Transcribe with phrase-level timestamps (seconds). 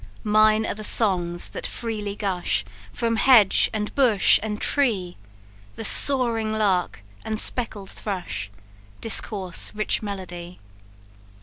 [0.23, 5.15] Mine are the songs that freely gush From hedge, and bush, and tree;
[5.75, 8.49] The soaring lark and speckled thrush
[8.99, 10.57] Discourse rich melody.